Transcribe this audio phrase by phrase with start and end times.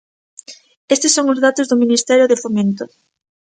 [0.95, 2.83] Estes son os datos do Ministerio de Fomento.